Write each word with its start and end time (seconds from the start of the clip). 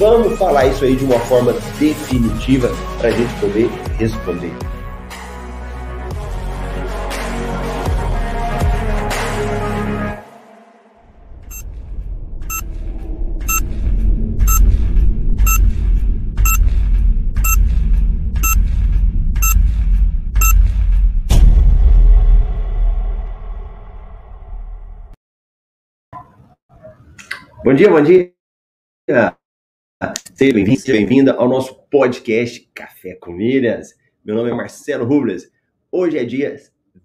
Vamos 0.00 0.38
falar 0.38 0.66
isso 0.66 0.82
aí 0.82 0.96
de 0.96 1.04
uma 1.04 1.20
forma 1.20 1.52
definitiva 1.78 2.70
para 2.98 3.08
a 3.08 3.12
gente 3.12 3.38
poder 3.38 3.68
responder. 3.98 4.50
Bom 27.62 27.74
dia, 27.74 27.90
bom 27.90 28.02
dia. 28.02 28.32
Seja 30.34 30.54
bem-vindo, 30.54 30.80
seja 30.80 30.96
bem-vinda 30.96 31.34
ao 31.34 31.46
nosso 31.46 31.78
podcast 31.90 32.66
Café 32.72 33.14
com 33.16 33.32
Milhas. 33.32 33.94
Meu 34.24 34.34
nome 34.34 34.48
é 34.48 34.54
Marcelo 34.54 35.04
Rubles. 35.04 35.52
Hoje 35.92 36.16
é 36.16 36.24
dia 36.24 36.56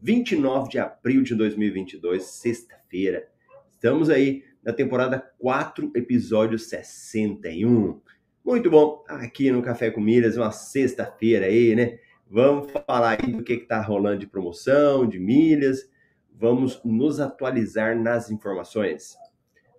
29 0.02 0.70
de 0.70 0.80
abril 0.80 1.22
de 1.22 1.36
2022, 1.36 2.24
sexta-feira. 2.24 3.28
Estamos 3.70 4.10
aí 4.10 4.46
na 4.64 4.72
temporada 4.72 5.20
4, 5.40 5.92
episódio 5.94 6.58
61. 6.58 8.00
Muito 8.46 8.70
bom 8.70 9.04
aqui 9.10 9.52
no 9.52 9.62
Café 9.62 9.92
com 9.92 10.00
Milhas, 10.00 10.38
uma 10.38 10.52
sexta-feira 10.52 11.48
aí, 11.48 11.76
né? 11.76 12.00
Vamos 12.30 12.72
falar 12.72 13.20
aí 13.22 13.30
do 13.30 13.44
que 13.44 13.56
está 13.56 13.82
rolando 13.82 14.20
de 14.20 14.28
promoção, 14.28 15.06
de 15.06 15.20
milhas. 15.20 15.90
Vamos 16.34 16.80
nos 16.86 17.20
atualizar 17.20 18.02
nas 18.02 18.32
informações. 18.32 19.18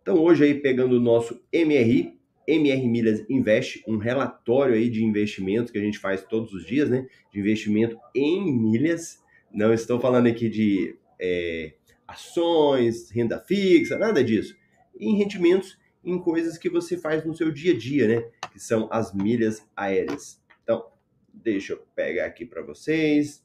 Então, 0.02 0.18
hoje 0.18 0.44
aí, 0.44 0.54
pegando 0.54 0.98
o 0.98 1.00
nosso 1.00 1.42
MRI, 1.50 2.15
MR 2.46 2.86
Milhas 2.86 3.24
Invest, 3.28 3.82
um 3.86 3.96
relatório 3.96 4.74
aí 4.74 4.88
de 4.88 5.04
investimentos 5.04 5.70
que 5.70 5.78
a 5.78 5.80
gente 5.82 5.98
faz 5.98 6.22
todos 6.22 6.52
os 6.52 6.64
dias, 6.64 6.88
né? 6.88 7.06
De 7.32 7.40
investimento 7.40 7.98
em 8.14 8.52
milhas. 8.52 9.22
Não 9.52 9.72
estou 9.72 9.98
falando 9.98 10.26
aqui 10.26 10.48
de 10.48 10.96
é, 11.20 11.74
ações, 12.06 13.10
renda 13.10 13.40
fixa, 13.40 13.98
nada 13.98 14.22
disso. 14.22 14.56
Em 14.98 15.16
rendimentos, 15.16 15.78
em 16.04 16.18
coisas 16.18 16.56
que 16.56 16.70
você 16.70 16.96
faz 16.96 17.24
no 17.24 17.34
seu 17.34 17.50
dia 17.50 17.72
a 17.72 17.76
dia, 17.76 18.06
né? 18.06 18.30
Que 18.52 18.60
são 18.60 18.88
as 18.92 19.12
milhas 19.12 19.66
aéreas. 19.76 20.40
Então, 20.62 20.86
deixa 21.32 21.72
eu 21.72 21.78
pegar 21.94 22.26
aqui 22.26 22.44
para 22.44 22.62
vocês 22.62 23.44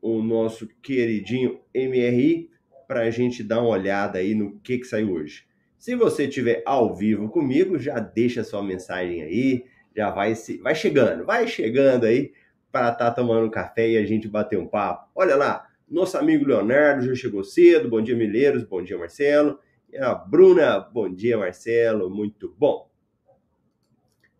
o 0.00 0.22
nosso 0.22 0.68
queridinho 0.82 1.60
MRI 1.74 2.50
para 2.86 3.00
a 3.00 3.10
gente 3.10 3.42
dar 3.42 3.60
uma 3.60 3.70
olhada 3.70 4.18
aí 4.18 4.34
no 4.34 4.58
que, 4.60 4.78
que 4.78 4.84
saiu 4.84 5.12
hoje. 5.12 5.45
Se 5.86 5.94
você 5.94 6.24
estiver 6.24 6.64
ao 6.66 6.92
vivo 6.96 7.28
comigo, 7.28 7.78
já 7.78 8.00
deixa 8.00 8.42
sua 8.42 8.60
mensagem 8.60 9.22
aí, 9.22 9.66
já 9.96 10.10
vai 10.10 10.34
se, 10.34 10.58
vai 10.58 10.74
chegando, 10.74 11.24
vai 11.24 11.46
chegando 11.46 12.06
aí 12.06 12.32
para 12.72 12.90
estar 12.90 13.10
tá 13.10 13.10
tomando 13.12 13.48
café 13.52 13.90
e 13.90 13.96
a 13.96 14.04
gente 14.04 14.26
bater 14.26 14.58
um 14.58 14.66
papo. 14.66 15.08
Olha 15.14 15.36
lá, 15.36 15.64
nosso 15.88 16.18
amigo 16.18 16.44
Leonardo 16.44 17.06
já 17.06 17.14
chegou 17.14 17.44
cedo. 17.44 17.88
Bom 17.88 18.02
dia, 18.02 18.16
Milheiros. 18.16 18.64
Bom 18.64 18.82
dia, 18.82 18.98
Marcelo. 18.98 19.60
E 19.88 19.96
a 19.96 20.12
Bruna, 20.12 20.80
bom 20.80 21.08
dia, 21.08 21.38
Marcelo. 21.38 22.10
Muito 22.10 22.52
bom. 22.58 22.90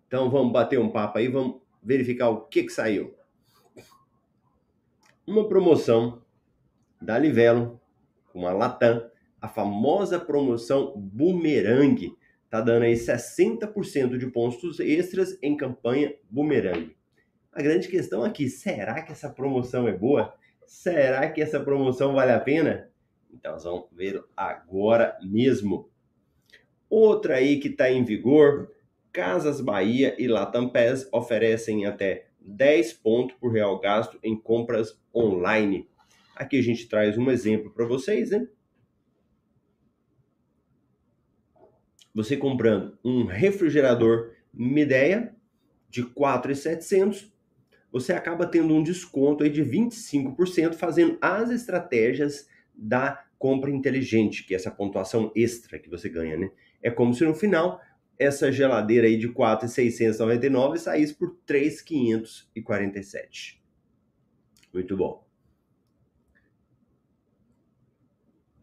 Então 0.09 0.29
vamos 0.29 0.53
bater 0.53 0.81
um 0.81 0.91
papo 0.91 1.19
aí, 1.19 1.29
vamos 1.29 1.61
verificar 1.81 2.29
o 2.29 2.41
que, 2.41 2.65
que 2.65 2.73
saiu. 2.73 3.15
Uma 5.25 5.49
promoção 5.49 6.25
da 7.01 7.17
Livelo 7.17 7.81
com 8.33 8.49
a 8.49 8.53
Latam 8.53 9.09
a 9.47 9.49
famosa 9.49 10.19
promoção 10.19 10.93
Boomerang. 10.97 12.13
Tá 12.51 12.61
dando 12.61 12.83
aí 12.83 12.95
60% 12.95 14.19
de 14.19 14.27
pontos 14.27 14.81
extras 14.81 15.39
em 15.41 15.57
campanha 15.57 16.15
Boomerang. 16.29 16.95
A 17.53 17.63
grande 17.63 17.87
questão 17.89 18.25
aqui, 18.25 18.49
será 18.49 19.03
que 19.03 19.13
essa 19.13 19.31
promoção 19.31 19.87
é 19.87 19.93
boa? 19.93 20.35
Será 20.67 21.31
que 21.31 21.41
essa 21.41 21.61
promoção 21.61 22.13
vale 22.13 22.33
a 22.33 22.41
pena? 22.41 22.91
Então 23.33 23.53
nós 23.53 23.63
vamos 23.63 23.87
ver 23.93 24.23
agora 24.37 25.17
mesmo. 25.23 25.89
Outra 26.91 27.37
aí 27.37 27.61
que 27.61 27.69
está 27.69 27.89
em 27.89 28.05
vigor, 28.05 28.73
Casas 29.13 29.61
Bahia 29.61 30.17
e 30.19 30.27
Latam 30.27 30.69
PES 30.69 31.09
oferecem 31.13 31.87
até 31.87 32.27
10 32.41 32.95
pontos 32.95 33.37
por 33.37 33.53
real 33.53 33.79
gasto 33.79 34.19
em 34.25 34.37
compras 34.37 35.01
online. 35.15 35.89
Aqui 36.35 36.59
a 36.59 36.63
gente 36.63 36.89
traz 36.89 37.17
um 37.17 37.31
exemplo 37.31 37.71
para 37.71 37.87
vocês, 37.87 38.31
né? 38.31 38.47
Você 42.17 42.37
comprando 42.37 42.99
um 43.05 43.27
refrigerador 43.27 44.33
Mideia 44.51 45.37
de 45.91 46.03
4,700, 46.03 47.31
você 47.93 48.15
acaba 48.15 48.47
tendo 48.47 48.75
um 48.75 48.83
desconto 48.83 49.45
aí 49.45 49.51
de 49.51 49.63
25% 49.63 50.77
fazendo 50.77 51.19
as 51.21 51.51
estratégias 51.51 52.49
da 52.75 53.23
compra 53.39 53.71
inteligente, 53.71 54.45
que 54.45 54.55
é 54.55 54.57
essa 54.57 54.71
pontuação 54.71 55.31
extra 55.37 55.79
que 55.79 55.91
você 55.91 56.09
ganha, 56.09 56.39
né? 56.39 56.51
É 56.83 56.91
como 56.91 57.13
se 57.13 57.23
no 57.23 57.35
final 57.35 57.83
essa 58.19 58.51
geladeira 58.51 59.07
aí 59.07 59.19
de 59.19 59.29
4,699 59.29 60.79
saísse 60.79 61.13
por 61.13 61.37
3,547. 61.45 63.63
Muito 64.73 64.97
bom. 64.97 65.23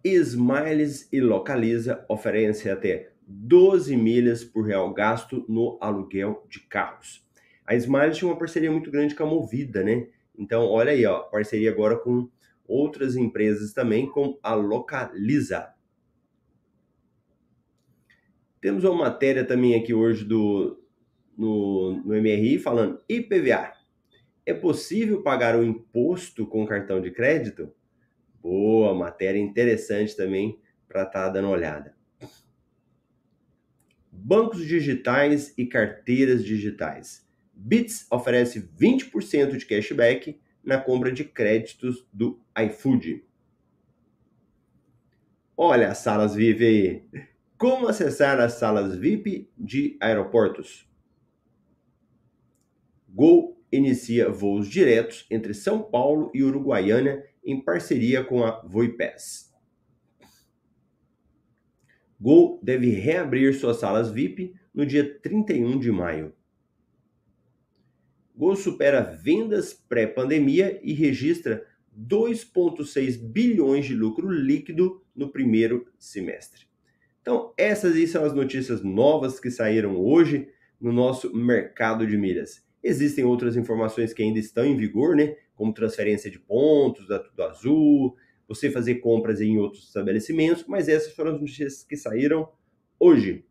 Smiles 0.03 1.08
e 1.14 1.22
Localiza 1.22 2.03
oferecem 2.09 2.72
até 2.72 3.12
12 3.28 3.95
milhas 3.95 4.44
por 4.44 4.66
real 4.66 4.94
gasto 4.94 5.45
no 5.47 5.78
aluguel 5.81 6.45
de 6.50 6.59
carros. 6.59 7.25
A 7.66 7.75
Smiles 7.75 8.17
tinha 8.17 8.29
uma 8.29 8.38
parceria 8.38 8.72
muito 8.72 8.91
grande 8.91 9.16
com 9.16 9.23
a 9.23 9.28
Movida, 9.28 9.84
né? 9.84 10.07
Então, 10.38 10.66
olha 10.66 10.91
aí, 10.91 11.06
ó, 11.06 11.19
parceria 11.19 11.72
agora 11.72 11.97
com 11.97 12.29
outras 12.67 13.16
empresas 13.16 13.73
também, 13.73 14.09
com 14.09 14.38
a 14.44 14.53
Localiza. 14.53 15.73
Temos 18.59 18.84
uma 18.84 18.95
matéria 18.95 19.45
também 19.45 19.75
aqui 19.75 19.94
hoje 19.94 20.23
do, 20.25 20.81
no, 21.38 22.01
no 22.03 22.22
MRI 22.22 22.59
falando 22.59 23.01
IPVA. 23.07 23.73
É 24.45 24.53
possível 24.53 25.22
pagar 25.22 25.55
o 25.57 25.63
imposto 25.63 26.45
com 26.45 26.66
cartão 26.66 27.01
de 27.01 27.11
crédito? 27.11 27.72
Boa, 28.41 28.94
matéria 28.94 29.40
interessante 29.40 30.16
também 30.16 30.59
para 30.88 31.03
estar 31.03 31.25
tá 31.25 31.29
dando 31.29 31.50
olhada 31.50 31.95
bancos 34.23 34.66
digitais 34.66 35.53
e 35.57 35.66
carteiras 35.66 36.45
digitais. 36.45 37.28
Bits 37.53 38.07
oferece 38.09 38.61
20% 38.61 39.57
de 39.57 39.66
cashback 39.66 40.39
na 40.63 40.79
compra 40.79 41.11
de 41.11 41.25
créditos 41.25 42.07
do 42.11 42.39
iFood. 42.57 43.22
Olha 45.57 45.89
as 45.89 45.97
salas 45.97 46.34
VIP 46.34 46.63
aí. 46.63 47.03
Como 47.57 47.88
acessar 47.88 48.39
as 48.39 48.53
salas 48.53 48.95
VIP 48.95 49.50
de 49.58 49.97
aeroportos? 49.99 50.90
Gol 53.09 53.61
inicia 53.69 54.29
voos 54.29 54.69
diretos 54.69 55.26
entre 55.29 55.53
São 55.53 55.81
Paulo 55.81 56.31
e 56.34 56.41
Uruguaiana 56.41 57.22
em 57.43 57.61
parceria 57.61 58.23
com 58.23 58.43
a 58.43 58.61
Voipass. 58.61 59.53
Gol 62.23 62.58
deve 62.64 62.90
reabrir 62.90 63.53
suas 63.53 63.81
salas 63.81 64.09
VIP 64.09 64.55
no 64.73 64.85
dia 64.85 65.20
31 65.20 65.78
de 65.78 65.91
maio. 65.91 66.31
Gol 68.34 68.55
supera 68.55 69.02
vendas 69.02 69.73
pré-pandemia 69.73 70.79
e 70.81 70.93
registra 70.93 71.67
2,6 71.93 73.22
bilhões 73.22 73.85
de 73.85 73.93
lucro 73.93 74.29
líquido 74.29 75.03
no 75.14 75.34
primeiro 75.34 75.85
semestre. 75.99 76.66
Então, 77.22 77.53
essas 77.58 77.93
aí 77.93 78.08
são 78.08 78.23
as 78.23 78.34
notícias 78.34 78.81
novas 78.81 79.37
que 79.37 79.52
saíram 79.52 79.99
hoje 79.99 80.47
no 80.79 80.93
nosso 80.93 81.35
mercado 81.35 82.08
de 82.08 82.17
milhas. 82.17 82.66
Existem 82.81 83.26
outras 83.26 83.58
informações 83.58 84.14
que 84.14 84.23
ainda 84.23 84.40
estão 84.40 84.66
em 84.66 84.78
vigor, 84.78 85.14
né? 85.14 85.35
Como 85.55 85.73
transferência 85.73 86.31
de 86.31 86.40
pontos 86.40 87.05
da 87.05 87.19
Tudo 87.19 87.43
Azul, 87.43 88.16
você 88.47 88.69
fazer 88.69 88.95
compras 88.95 89.41
em 89.41 89.57
outros 89.57 89.87
estabelecimentos, 89.87 90.66
mas 90.67 90.87
essas 90.87 91.13
foram 91.13 91.35
as 91.35 91.40
notícias 91.40 91.84
que 91.84 91.95
saíram 91.95 92.49
hoje. 92.99 93.45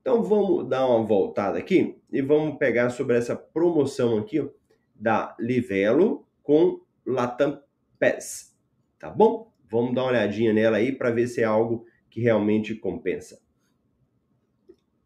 Então 0.00 0.22
vamos 0.22 0.68
dar 0.68 0.86
uma 0.86 1.04
voltada 1.04 1.58
aqui. 1.58 1.96
e 2.12 2.22
vamos 2.22 2.58
pegar 2.58 2.90
sobre 2.90 3.16
essa 3.16 3.34
promoção 3.34 4.18
aqui 4.18 4.48
da 4.94 5.34
Livelo 5.38 6.26
com 6.42 6.80
Latam 7.04 7.60
Pass, 7.98 8.56
tá 8.98 9.10
bom? 9.10 9.52
Vamos 9.68 9.94
dar 9.94 10.02
uma 10.02 10.10
olhadinha 10.10 10.52
nela 10.52 10.76
aí 10.76 10.92
para 10.92 11.10
ver 11.10 11.26
se 11.26 11.40
é 11.40 11.44
algo 11.44 11.84
que 12.08 12.20
realmente 12.20 12.74
compensa. 12.74 13.40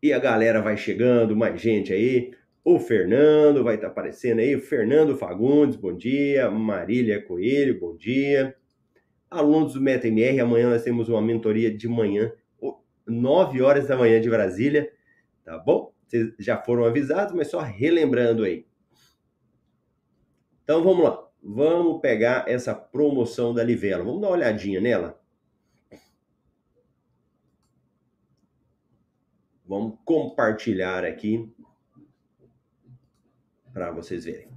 E 0.02 0.12
a 0.12 0.18
galera 0.18 0.60
vai 0.60 0.76
chegando, 0.76 1.36
mais 1.36 1.60
gente 1.60 1.92
aí. 1.92 2.32
O 2.62 2.78
Fernando 2.78 3.64
vai 3.64 3.76
estar 3.76 3.86
tá 3.86 3.92
aparecendo 3.92 4.40
aí. 4.40 4.58
Fernando 4.60 5.16
Fagundes, 5.16 5.76
bom 5.76 5.94
dia. 5.94 6.50
Marília 6.50 7.22
Coelho, 7.22 7.80
bom 7.80 7.96
dia. 7.96 8.54
Alunos 9.30 9.74
do 9.74 9.80
MetaMR, 9.80 10.40
amanhã 10.40 10.68
nós 10.70 10.82
temos 10.82 11.08
uma 11.08 11.22
mentoria 11.22 11.72
de 11.72 11.88
manhã, 11.88 12.32
9 13.06 13.62
horas 13.62 13.86
da 13.86 13.96
manhã 13.96 14.20
de 14.20 14.28
Brasília, 14.28 14.92
tá 15.44 15.56
bom? 15.58 15.94
Vocês 16.06 16.34
já 16.38 16.60
foram 16.60 16.84
avisados, 16.84 17.32
mas 17.34 17.48
só 17.48 17.60
relembrando 17.60 18.42
aí. 18.42 18.66
Então 20.64 20.82
vamos 20.82 21.04
lá. 21.04 21.28
Vamos 21.42 22.00
pegar 22.00 22.48
essa 22.48 22.74
promoção 22.74 23.54
da 23.54 23.62
Livelo. 23.62 24.04
Vamos 24.04 24.20
dar 24.20 24.28
uma 24.28 24.36
olhadinha 24.36 24.80
nela. 24.80 25.20
Vamos 29.64 29.98
compartilhar 30.04 31.04
aqui 31.04 31.48
para 33.72 33.92
vocês 33.92 34.24
verem. 34.24 34.50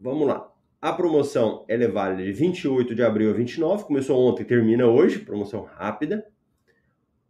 Vamos 0.00 0.28
lá. 0.28 0.49
A 0.82 0.94
promoção 0.94 1.66
é 1.68 1.76
válida 1.86 2.24
de 2.24 2.32
28 2.32 2.94
de 2.94 3.02
abril 3.02 3.28
a 3.28 3.34
29, 3.34 3.84
começou 3.84 4.18
ontem 4.18 4.44
termina 4.44 4.86
hoje, 4.86 5.18
promoção 5.18 5.62
rápida. 5.62 6.26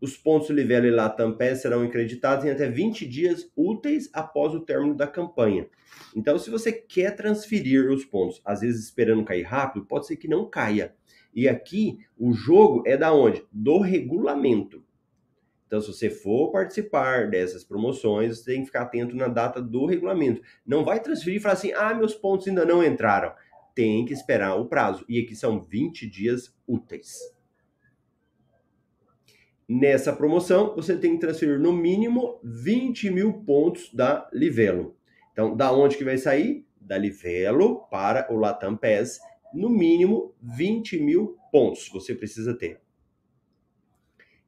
Os 0.01 0.17
pontos 0.17 0.51
Livelo 0.51 0.87
e 0.87 0.91
Latam 0.93 1.37
Pass 1.37 1.63
serão 1.63 1.83
acreditados 1.83 2.45
em 2.45 2.51
até 2.51 2.71
20 2.71 3.05
dias 3.09 3.51
úteis 3.57 4.09
após 4.13 4.55
o 4.55 4.61
término 4.61 4.95
da 4.95 5.09
campanha. 5.09 5.67
Então, 6.15 6.39
se 6.39 6.49
você 6.49 6.71
quer 6.71 7.17
transferir 7.17 7.91
os 7.91 8.05
pontos, 8.05 8.41
às 8.45 8.61
vezes 8.61 8.85
esperando 8.85 9.25
cair 9.25 9.43
rápido, 9.43 9.85
pode 9.85 10.07
ser 10.07 10.15
que 10.15 10.29
não 10.29 10.49
caia. 10.49 10.95
E 11.35 11.49
aqui, 11.49 11.99
o 12.17 12.33
jogo 12.33 12.85
é 12.87 12.97
da 12.97 13.13
onde? 13.13 13.45
Do 13.51 13.81
regulamento. 13.81 14.81
Então, 15.71 15.81
se 15.81 15.87
você 15.87 16.11
for 16.11 16.51
participar 16.51 17.31
dessas 17.31 17.63
promoções, 17.63 18.39
você 18.39 18.51
tem 18.51 18.61
que 18.63 18.67
ficar 18.67 18.83
atento 18.83 19.15
na 19.15 19.29
data 19.29 19.63
do 19.63 19.87
regulamento. 19.87 20.43
Não 20.67 20.85
vai 20.85 20.99
transferir 20.99 21.37
e 21.37 21.41
falar 21.41 21.55
assim: 21.55 21.71
ah, 21.75 21.95
meus 21.95 22.13
pontos 22.13 22.49
ainda 22.49 22.65
não 22.65 22.85
entraram. 22.85 23.33
Tem 23.73 24.05
que 24.05 24.13
esperar 24.13 24.57
o 24.57 24.67
prazo. 24.67 25.05
E 25.09 25.21
aqui 25.21 25.37
são 25.37 25.63
20 25.63 26.11
dias 26.11 26.53
úteis. 26.67 27.21
Nessa 29.69 30.13
promoção, 30.13 30.75
você 30.75 30.97
tem 30.97 31.15
que 31.15 31.21
transferir 31.21 31.61
no 31.61 31.73
mínimo 31.73 32.41
20 32.43 33.09
mil 33.09 33.33
pontos 33.45 33.95
da 33.95 34.29
Livelo. 34.33 34.97
Então, 35.31 35.57
da 35.57 35.73
onde 35.73 35.97
que 35.97 36.03
vai 36.03 36.19
sair? 36.19 36.67
Da 36.81 36.99
Livelo 36.99 37.87
para 37.89 38.27
o 38.29 38.37
Latam 38.37 38.77
Pass, 38.77 39.21
no 39.55 39.71
mínimo 39.71 40.35
20 40.43 40.99
mil 40.99 41.39
pontos 41.53 41.89
você 41.93 42.13
precisa 42.13 42.55
ter 42.55 42.81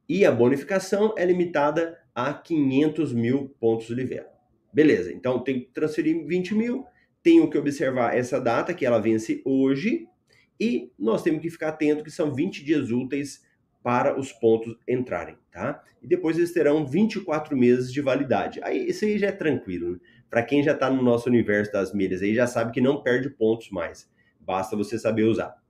e 0.08 0.24
a 0.24 0.32
bonificação 0.32 1.14
é 1.16 1.24
limitada 1.24 1.98
a 2.14 2.32
500 2.32 3.12
mil 3.12 3.54
pontos 3.60 3.88
livelo. 3.90 4.26
Beleza, 4.72 5.12
então 5.12 5.38
tem 5.38 5.60
que 5.60 5.72
transferir 5.72 6.26
20 6.26 6.54
mil, 6.54 6.84
tenho 7.22 7.48
que 7.48 7.58
observar 7.58 8.16
essa 8.16 8.40
data, 8.40 8.74
que 8.74 8.86
ela 8.86 8.98
vence 8.98 9.42
hoje, 9.44 10.06
e 10.58 10.90
nós 10.98 11.22
temos 11.22 11.42
que 11.42 11.50
ficar 11.50 11.68
atento 11.68 12.04
que 12.04 12.10
são 12.10 12.34
20 12.34 12.64
dias 12.64 12.90
úteis 12.90 13.42
para 13.82 14.18
os 14.18 14.32
pontos 14.32 14.76
entrarem, 14.88 15.36
tá? 15.50 15.82
E 16.00 16.06
depois 16.06 16.38
eles 16.38 16.52
terão 16.52 16.86
24 16.86 17.56
meses 17.56 17.92
de 17.92 18.00
validade. 18.00 18.60
Aí 18.62 18.86
isso 18.88 19.04
aí 19.04 19.18
já 19.18 19.28
é 19.28 19.32
tranquilo, 19.32 19.92
né? 19.92 19.98
Para 20.30 20.42
quem 20.42 20.62
já 20.62 20.72
está 20.72 20.88
no 20.88 21.02
nosso 21.02 21.28
universo 21.28 21.72
das 21.72 21.92
milhas 21.92 22.22
aí 22.22 22.34
já 22.34 22.46
sabe 22.46 22.72
que 22.72 22.80
não 22.80 23.02
perde 23.02 23.28
pontos 23.28 23.70
mais. 23.70 24.10
Basta 24.40 24.76
você 24.76 24.98
saber 24.98 25.24
usar. 25.24 25.61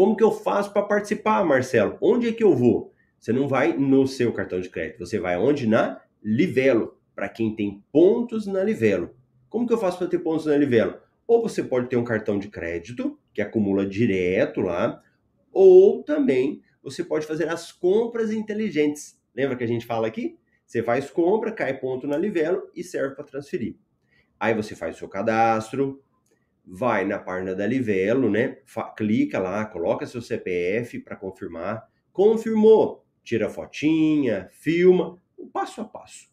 Como 0.00 0.16
que 0.16 0.24
eu 0.24 0.32
faço 0.32 0.72
para 0.72 0.80
participar, 0.80 1.44
Marcelo? 1.44 1.98
Onde 2.00 2.28
é 2.28 2.32
que 2.32 2.42
eu 2.42 2.56
vou? 2.56 2.94
Você 3.18 3.34
não 3.34 3.46
vai 3.46 3.76
no 3.76 4.06
seu 4.06 4.32
cartão 4.32 4.58
de 4.58 4.70
crédito, 4.70 5.04
você 5.04 5.18
vai 5.18 5.36
onde? 5.36 5.66
Na 5.66 6.00
Livelo, 6.24 6.96
para 7.14 7.28
quem 7.28 7.54
tem 7.54 7.84
pontos 7.92 8.46
na 8.46 8.64
Livelo. 8.64 9.14
Como 9.50 9.66
que 9.66 9.74
eu 9.74 9.76
faço 9.76 9.98
para 9.98 10.06
ter 10.06 10.20
pontos 10.20 10.46
na 10.46 10.56
Livelo? 10.56 10.98
Ou 11.26 11.42
você 11.42 11.62
pode 11.62 11.90
ter 11.90 11.98
um 11.98 12.02
cartão 12.02 12.38
de 12.38 12.48
crédito, 12.48 13.20
que 13.34 13.42
acumula 13.42 13.84
direto 13.84 14.62
lá, 14.62 15.02
ou 15.52 16.02
também 16.02 16.62
você 16.82 17.04
pode 17.04 17.26
fazer 17.26 17.50
as 17.50 17.70
compras 17.70 18.32
inteligentes. 18.32 19.20
Lembra 19.36 19.54
que 19.54 19.64
a 19.64 19.68
gente 19.68 19.84
fala 19.84 20.06
aqui? 20.06 20.38
Você 20.64 20.82
faz 20.82 21.10
compra, 21.10 21.52
cai 21.52 21.78
ponto 21.78 22.06
na 22.06 22.16
Livelo 22.16 22.70
e 22.74 22.82
serve 22.82 23.16
para 23.16 23.24
transferir. 23.24 23.76
Aí 24.40 24.54
você 24.54 24.74
faz 24.74 24.96
o 24.96 24.98
seu 24.98 25.08
cadastro, 25.10 26.02
vai 26.64 27.04
na 27.04 27.18
página 27.18 27.54
da 27.54 27.66
Livelo, 27.66 28.30
né? 28.30 28.58
clica 28.96 29.38
lá, 29.38 29.64
coloca 29.64 30.06
seu 30.06 30.22
CPF 30.22 31.00
para 31.00 31.16
confirmar. 31.16 31.88
Confirmou, 32.12 33.04
tira 33.22 33.48
fotinha, 33.48 34.48
filma, 34.52 35.18
o 35.36 35.46
passo 35.46 35.80
a 35.80 35.84
passo. 35.84 36.28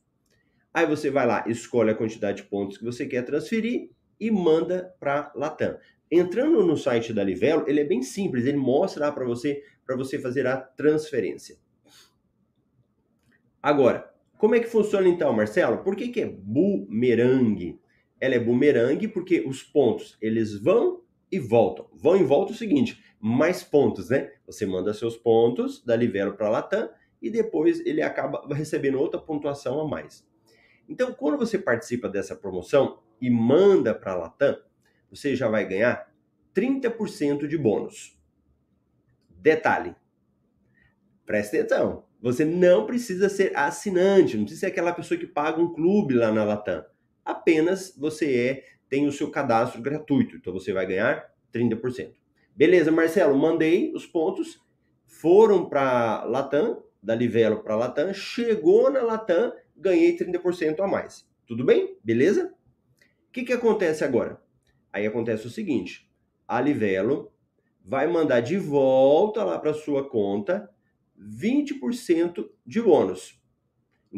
Aí 0.73 0.85
você 0.85 1.09
vai 1.09 1.25
lá, 1.25 1.43
escolhe 1.47 1.91
a 1.91 1.95
quantidade 1.95 2.43
de 2.43 2.49
pontos 2.49 2.77
que 2.77 2.83
você 2.83 3.05
quer 3.05 3.23
transferir 3.23 3.89
e 4.19 4.29
manda 4.29 4.93
para 4.99 5.31
Latam. 5.35 5.77
Entrando 6.09 6.63
no 6.63 6.77
site 6.77 7.13
da 7.13 7.23
Livelo, 7.23 7.65
ele 7.67 7.81
é 7.81 7.83
bem 7.83 8.01
simples, 8.01 8.45
ele 8.45 8.57
mostra 8.57 9.07
lá 9.07 9.11
para 9.11 9.25
você 9.25 9.63
para 9.85 9.95
você 9.95 10.19
fazer 10.19 10.45
a 10.45 10.57
transferência. 10.57 11.57
Agora, 13.63 14.13
como 14.37 14.53
é 14.53 14.59
que 14.59 14.67
funciona 14.67 15.07
então, 15.07 15.33
Marcelo? 15.33 15.83
Por 15.83 15.95
que, 15.95 16.09
que 16.09 16.21
é 16.21 16.25
bumerangue? 16.25 17.79
Ela 18.19 18.35
é 18.35 18.39
bumerangue 18.39 19.07
porque 19.07 19.41
os 19.41 19.61
pontos 19.63 20.17
eles 20.21 20.55
vão 20.55 21.03
e 21.31 21.39
voltam. 21.39 21.87
Vão 21.93 22.17
e 22.17 22.23
voltam 22.23 22.53
é 22.53 22.55
o 22.55 22.57
seguinte, 22.57 23.03
mais 23.19 23.63
pontos, 23.63 24.09
né? 24.09 24.31
Você 24.45 24.65
manda 24.65 24.93
seus 24.93 25.17
pontos 25.17 25.83
da 25.83 25.95
Livelo 25.95 26.33
para 26.33 26.47
a 26.47 26.49
Latam 26.49 26.89
e 27.21 27.29
depois 27.29 27.85
ele 27.85 28.01
acaba 28.01 28.47
recebendo 28.53 28.99
outra 28.99 29.19
pontuação 29.19 29.81
a 29.81 29.87
mais. 29.87 30.25
Então, 30.87 31.13
quando 31.13 31.37
você 31.37 31.59
participa 31.59 32.07
dessa 32.07 32.35
promoção 32.35 32.99
e 33.19 33.29
manda 33.29 33.93
para 33.93 34.13
a 34.13 34.15
Latam, 34.15 34.57
você 35.09 35.35
já 35.35 35.49
vai 35.49 35.67
ganhar 35.67 36.11
30% 36.55 37.47
de 37.47 37.57
bônus. 37.57 38.17
Detalhe, 39.29 39.95
presta 41.25 41.57
atenção, 41.57 42.05
você 42.21 42.43
não 42.43 42.85
precisa 42.85 43.29
ser 43.29 43.55
assinante, 43.55 44.37
não 44.37 44.43
precisa 44.43 44.61
ser 44.61 44.65
aquela 44.67 44.93
pessoa 44.93 45.19
que 45.19 45.27
paga 45.27 45.61
um 45.61 45.73
clube 45.73 46.15
lá 46.15 46.31
na 46.31 46.43
Latam 46.43 46.83
apenas 47.27 47.93
você 47.97 48.35
é 48.37 48.63
tem 48.89 49.05
o 49.05 49.11
seu 49.11 49.29
cadastro 49.29 49.81
gratuito. 49.81 50.37
Então 50.37 50.53
você 50.53 50.71
vai 50.71 50.85
ganhar 50.85 51.29
30%. 51.53 52.13
Beleza, 52.55 52.91
Marcelo, 52.91 53.37
mandei 53.37 53.93
os 53.93 54.05
pontos, 54.05 54.59
foram 55.05 55.67
para 55.69 56.23
Latam, 56.23 56.83
da 57.03 57.13
Livelo 57.13 57.61
para 57.61 57.75
Latam, 57.75 58.13
chegou 58.13 58.89
na 58.89 59.01
Latam, 59.01 59.53
ganhei 59.75 60.17
30% 60.17 60.79
a 60.79 60.87
mais. 60.87 61.27
Tudo 61.45 61.63
bem? 61.63 61.97
Beleza? 62.03 62.53
O 63.27 63.31
que, 63.31 63.43
que 63.43 63.53
acontece 63.53 64.03
agora? 64.03 64.41
Aí 64.91 65.05
acontece 65.05 65.45
o 65.45 65.49
seguinte: 65.49 66.09
a 66.47 66.59
Livelo 66.59 67.31
vai 67.85 68.07
mandar 68.07 68.41
de 68.41 68.57
volta 68.57 69.43
lá 69.43 69.59
para 69.59 69.73
sua 69.73 70.09
conta 70.09 70.69
20% 71.19 72.49
de 72.65 72.81
bônus. 72.81 73.36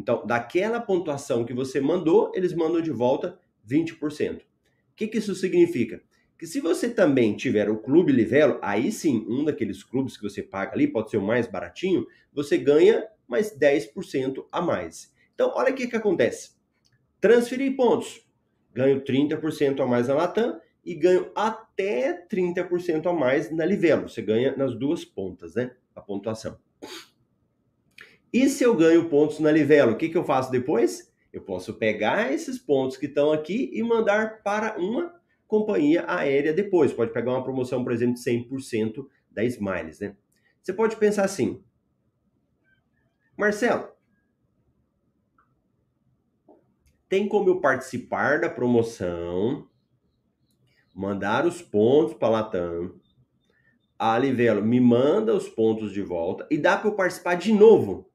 Então, 0.00 0.26
daquela 0.26 0.80
pontuação 0.80 1.44
que 1.44 1.52
você 1.52 1.78
mandou, 1.78 2.32
eles 2.34 2.54
mandam 2.54 2.80
de 2.80 2.90
volta 2.90 3.38
20%. 3.68 4.38
O 4.38 4.42
que, 4.96 5.06
que 5.06 5.18
isso 5.18 5.34
significa? 5.34 6.02
Que 6.38 6.46
se 6.46 6.58
você 6.58 6.88
também 6.88 7.36
tiver 7.36 7.68
o 7.68 7.76
Clube 7.76 8.10
Livelo, 8.10 8.58
aí 8.62 8.90
sim, 8.90 9.26
um 9.28 9.44
daqueles 9.44 9.84
clubes 9.84 10.16
que 10.16 10.22
você 10.22 10.42
paga 10.42 10.72
ali, 10.72 10.88
pode 10.88 11.10
ser 11.10 11.18
o 11.18 11.22
mais 11.22 11.46
baratinho, 11.46 12.06
você 12.32 12.56
ganha 12.56 13.06
mais 13.28 13.54
10% 13.54 14.46
a 14.50 14.62
mais. 14.62 15.12
Então, 15.34 15.52
olha 15.54 15.70
o 15.70 15.74
que, 15.74 15.86
que 15.86 15.96
acontece. 15.96 16.52
Transferir 17.20 17.76
pontos. 17.76 18.26
Ganho 18.72 19.02
30% 19.04 19.80
a 19.80 19.86
mais 19.86 20.08
na 20.08 20.14
Latam 20.14 20.58
e 20.82 20.94
ganho 20.94 21.30
até 21.34 22.26
30% 22.26 23.06
a 23.06 23.12
mais 23.12 23.54
na 23.54 23.66
Livelo. 23.66 24.08
Você 24.08 24.22
ganha 24.22 24.56
nas 24.56 24.74
duas 24.74 25.04
pontas, 25.04 25.56
né? 25.56 25.72
A 25.94 26.00
pontuação. 26.00 26.58
E 28.32 28.48
se 28.48 28.62
eu 28.62 28.76
ganho 28.76 29.08
pontos 29.08 29.40
na 29.40 29.50
Livelo, 29.50 29.92
o 29.92 29.96
que, 29.96 30.08
que 30.08 30.16
eu 30.16 30.24
faço 30.24 30.50
depois? 30.50 31.12
Eu 31.32 31.42
posso 31.42 31.74
pegar 31.74 32.32
esses 32.32 32.58
pontos 32.58 32.96
que 32.96 33.06
estão 33.06 33.32
aqui 33.32 33.70
e 33.72 33.82
mandar 33.82 34.42
para 34.42 34.78
uma 34.78 35.14
companhia 35.46 36.04
aérea 36.06 36.52
depois. 36.52 36.92
Pode 36.92 37.12
pegar 37.12 37.32
uma 37.32 37.42
promoção, 37.42 37.82
por 37.82 37.92
exemplo, 37.92 38.14
de 38.14 38.20
100% 38.20 39.06
da 39.30 39.44
Smiles, 39.44 39.98
né? 40.00 40.16
Você 40.62 40.72
pode 40.72 40.96
pensar 40.96 41.24
assim, 41.24 41.62
Marcelo, 43.36 43.88
tem 47.08 47.26
como 47.26 47.48
eu 47.48 47.60
participar 47.60 48.40
da 48.40 48.50
promoção, 48.50 49.68
mandar 50.94 51.46
os 51.46 51.62
pontos 51.62 52.14
para 52.14 52.28
a 52.28 52.30
Latam, 52.30 52.94
a 53.98 54.18
Livelo 54.18 54.62
me 54.62 54.80
manda 54.80 55.34
os 55.34 55.48
pontos 55.48 55.92
de 55.92 56.02
volta 56.02 56.46
e 56.50 56.58
dá 56.58 56.76
para 56.76 56.88
eu 56.90 56.94
participar 56.94 57.34
de 57.34 57.52
novo 57.52 58.09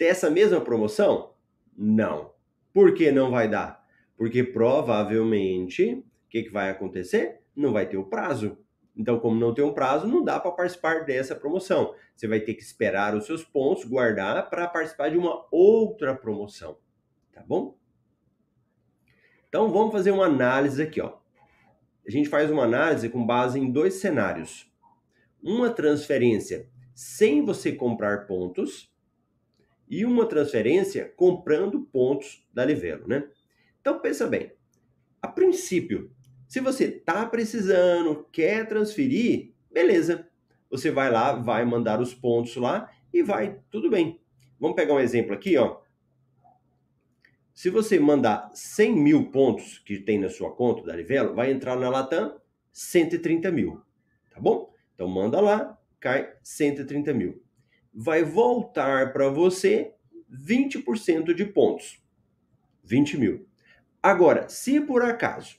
dessa 0.00 0.30
mesma 0.30 0.62
promoção? 0.62 1.34
Não. 1.76 2.32
Por 2.72 2.94
que 2.94 3.12
não 3.12 3.30
vai 3.30 3.46
dar? 3.46 3.86
Porque 4.16 4.42
provavelmente, 4.42 5.92
o 5.92 6.28
que, 6.30 6.44
que 6.44 6.50
vai 6.50 6.70
acontecer? 6.70 7.42
Não 7.54 7.70
vai 7.70 7.86
ter 7.86 7.98
o 7.98 8.08
prazo. 8.08 8.56
Então, 8.96 9.20
como 9.20 9.38
não 9.38 9.52
tem 9.52 9.62
um 9.62 9.74
prazo, 9.74 10.08
não 10.08 10.24
dá 10.24 10.40
para 10.40 10.52
participar 10.52 11.04
dessa 11.04 11.36
promoção. 11.36 11.94
Você 12.16 12.26
vai 12.26 12.40
ter 12.40 12.54
que 12.54 12.62
esperar 12.62 13.14
os 13.14 13.26
seus 13.26 13.44
pontos, 13.44 13.84
guardar 13.84 14.48
para 14.48 14.66
participar 14.68 15.10
de 15.10 15.18
uma 15.18 15.46
outra 15.50 16.14
promoção. 16.14 16.78
Tá 17.30 17.42
bom? 17.46 17.76
Então, 19.50 19.70
vamos 19.70 19.92
fazer 19.92 20.12
uma 20.12 20.24
análise 20.24 20.82
aqui, 20.82 21.02
ó. 21.02 21.18
A 22.06 22.10
gente 22.10 22.30
faz 22.30 22.50
uma 22.50 22.64
análise 22.64 23.10
com 23.10 23.24
base 23.24 23.60
em 23.60 23.70
dois 23.70 23.94
cenários. 23.94 24.72
Uma 25.42 25.68
transferência 25.68 26.70
sem 26.94 27.44
você 27.44 27.72
comprar 27.72 28.26
pontos 28.26 28.90
e 29.90 30.04
uma 30.04 30.24
transferência 30.24 31.12
comprando 31.16 31.80
pontos 31.80 32.46
da 32.54 32.64
Livelo, 32.64 33.08
né? 33.08 33.28
Então 33.80 33.98
pensa 33.98 34.28
bem. 34.28 34.52
A 35.20 35.26
princípio, 35.26 36.12
se 36.46 36.60
você 36.60 36.88
tá 36.88 37.26
precisando, 37.26 38.24
quer 38.30 38.68
transferir, 38.68 39.52
beleza. 39.70 40.28
Você 40.70 40.92
vai 40.92 41.10
lá, 41.10 41.32
vai 41.32 41.64
mandar 41.64 42.00
os 42.00 42.14
pontos 42.14 42.54
lá 42.54 42.88
e 43.12 43.20
vai, 43.20 43.58
tudo 43.68 43.90
bem. 43.90 44.20
Vamos 44.60 44.76
pegar 44.76 44.94
um 44.94 45.00
exemplo 45.00 45.34
aqui, 45.34 45.56
ó. 45.56 45.80
Se 47.52 47.68
você 47.68 47.98
mandar 47.98 48.48
100 48.54 48.96
mil 48.96 49.30
pontos 49.30 49.80
que 49.80 49.98
tem 49.98 50.20
na 50.20 50.28
sua 50.28 50.54
conta 50.54 50.84
da 50.84 50.94
Livelo, 50.94 51.34
vai 51.34 51.50
entrar 51.50 51.76
na 51.76 51.90
Latam 51.90 52.40
130 52.72 53.50
mil, 53.50 53.82
tá 54.30 54.40
bom? 54.40 54.72
Então 54.94 55.08
manda 55.08 55.40
lá, 55.40 55.76
cai 55.98 56.32
130 56.42 57.12
mil 57.12 57.42
vai 57.92 58.22
voltar 58.22 59.12
para 59.12 59.28
você 59.28 59.94
20% 60.30 61.34
de 61.34 61.44
pontos. 61.44 62.00
20 62.84 63.18
mil. 63.18 63.46
Agora, 64.02 64.48
se 64.48 64.80
por 64.80 65.02
acaso 65.02 65.58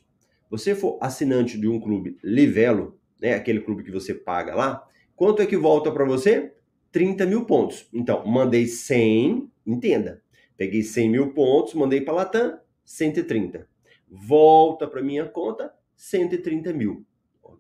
você 0.50 0.76
for 0.76 0.98
assinante 1.02 1.58
de 1.58 1.68
um 1.68 1.80
clube 1.80 2.18
Livelo, 2.24 3.00
né, 3.22 3.34
aquele 3.34 3.62
clube 3.62 3.84
que 3.84 3.92
você 3.92 4.14
paga 4.14 4.56
lá, 4.56 4.88
quanto 5.16 5.42
é 5.42 5.46
que 5.46 5.56
volta 5.56 5.92
para 5.92 6.06
você? 6.06 6.54
30 6.92 7.26
mil 7.26 7.46
pontos. 7.46 7.88
Então, 7.94 8.26
mandei 8.26 8.68
100, 8.68 9.50
entenda. 9.66 10.22
Peguei 10.58 10.84
100 10.84 11.10
mil 11.10 11.34
pontos, 11.34 11.74
mandei 11.74 12.02
para 12.02 12.14
Latam, 12.14 12.60
130. 12.84 13.68
Volta 14.10 14.88
para 14.88 15.02
minha 15.02 15.26
conta, 15.26 15.74
130 15.96 16.74
mil. 16.74 17.06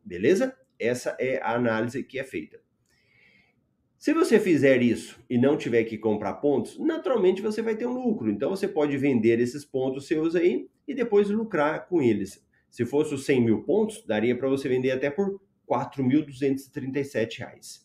Beleza? 0.03 0.55
Essa 0.77 1.15
é 1.19 1.41
a 1.41 1.55
análise 1.55 2.03
que 2.03 2.19
é 2.19 2.23
feita. 2.23 2.60
Se 4.01 4.13
você 4.15 4.39
fizer 4.39 4.81
isso 4.81 5.23
e 5.29 5.37
não 5.37 5.55
tiver 5.55 5.83
que 5.83 5.95
comprar 5.95 6.33
pontos, 6.37 6.75
naturalmente 6.79 7.39
você 7.39 7.61
vai 7.61 7.75
ter 7.75 7.85
um 7.85 7.93
lucro. 7.93 8.31
Então 8.31 8.49
você 8.49 8.67
pode 8.67 8.97
vender 8.97 9.39
esses 9.39 9.63
pontos 9.63 10.07
seus 10.07 10.35
aí 10.35 10.67
e 10.87 10.95
depois 10.95 11.29
lucrar 11.29 11.87
com 11.87 12.01
eles. 12.01 12.43
Se 12.67 12.83
fosse 12.83 13.13
os 13.13 13.25
100 13.25 13.45
mil 13.45 13.61
pontos, 13.61 14.03
daria 14.03 14.35
para 14.35 14.49
você 14.49 14.67
vender 14.67 14.89
até 14.89 15.11
por 15.11 15.27
R$ 15.27 15.37
4.237. 15.69 17.83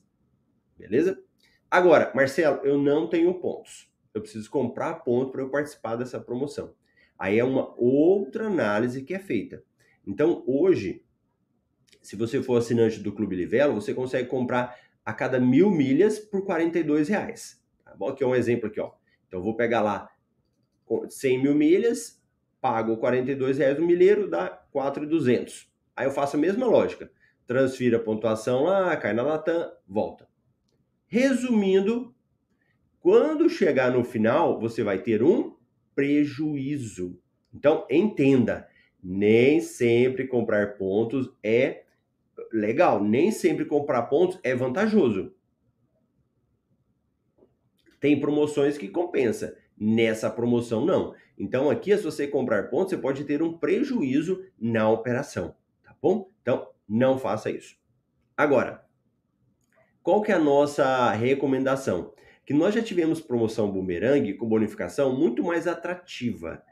Beleza? 0.79 1.23
Agora, 1.71 2.11
Marcelo, 2.15 2.65
eu 2.65 2.79
não 2.79 3.11
tenho 3.11 3.35
pontos. 3.35 3.93
Eu 4.15 4.23
preciso 4.23 4.51
comprar 4.51 4.95
ponto 5.05 5.33
para 5.33 5.43
eu 5.43 5.51
participar 5.51 5.97
dessa 5.97 6.19
promoção. 6.19 6.73
Aí 7.19 7.39
é 7.39 7.45
uma 7.45 7.79
outra 7.79 8.47
análise 8.47 9.03
que 9.03 9.13
é 9.13 9.19
feita. 9.19 9.63
Então, 10.07 10.43
hoje, 10.47 11.05
se 12.01 12.17
você 12.17 12.43
for 12.43 12.57
assinante 12.57 13.01
do 13.01 13.13
Clube 13.13 13.37
Livelo, 13.37 13.75
você 13.75 13.93
consegue 13.93 14.29
comprar 14.29 14.86
a 15.07 15.15
cada 15.15 15.39
mil 15.39 15.71
milhas 15.71 16.19
por 16.19 16.45
42 16.45 17.09
reais. 17.09 17.63
Tá 17.85 17.95
bom? 17.95 18.09
Aqui 18.09 18.25
é 18.25 18.27
um 18.27 18.35
exemplo 18.35 18.67
aqui, 18.67 18.81
ó. 18.81 18.91
Então, 19.29 19.39
eu 19.39 19.45
vou 19.45 19.55
pegar 19.55 19.81
lá 19.81 20.11
100 21.09 21.45
mil 21.45 21.55
milhas, 21.55 22.21
pago 22.61 22.97
42 22.97 23.59
reais 23.59 23.79
no 23.79 23.87
milheiro, 23.87 24.29
dá 24.29 24.49
4,200. 24.73 25.73
Aí 25.95 26.07
eu 26.07 26.11
faço 26.11 26.37
a 26.37 26.41
mesma 26.41 26.67
lógica. 26.67 27.09
Transfiro 27.47 27.97
a 27.97 28.01
pontuação 28.01 28.65
lá, 28.65 28.97
cai 28.97 29.13
na 29.13 29.23
Latam, 29.23 29.71
volta. 29.87 30.29
Resumindo, 31.07 32.13
quando 32.99 33.49
chegar 33.49 33.93
no 33.93 34.03
final, 34.03 34.59
você 34.59 34.83
vai 34.83 34.99
ter 34.99 35.23
um 35.23 35.55
prejuízo. 35.95 37.17
Então, 37.55 37.87
entenda, 37.89 38.69
nem 39.01 39.61
sempre 39.61 40.27
comprar 40.27 40.77
pontos 40.77 41.33
é 41.45 41.85
legal, 42.53 43.03
nem 43.03 43.31
sempre 43.31 43.65
comprar 43.65 44.03
pontos 44.05 44.39
é 44.43 44.55
vantajoso. 44.55 45.35
Tem 48.01 48.21
promoções 48.21 48.77
que 48.79 48.89
compensa. 48.89 49.57
Nessa 49.79 50.31
promoção 50.31 50.87
não. 50.87 51.15
Então 51.39 51.69
aqui 51.69 51.95
se 51.97 52.03
você 52.03 52.27
comprar 52.27 52.71
pontos, 52.71 52.91
você 52.91 52.97
pode 52.97 53.25
ter 53.25 53.43
um 53.43 53.59
prejuízo 53.59 54.43
na 54.59 54.89
operação, 54.89 55.55
tá 55.83 55.95
bom? 56.01 56.31
Então 56.41 56.71
não 56.89 57.19
faça 57.19 57.51
isso. 57.51 57.77
Agora, 58.35 58.87
qual 60.03 60.23
que 60.23 60.33
é 60.33 60.35
a 60.35 60.39
nossa 60.39 61.11
recomendação? 61.13 62.15
Que 62.47 62.55
nós 62.55 62.75
já 62.75 62.83
tivemos 62.83 63.21
promoção 63.21 63.71
boomerang 63.71 64.33
com 64.35 64.49
bonificação 64.49 65.15
muito 65.15 65.43
mais 65.43 65.67
atrativa. 65.67 66.63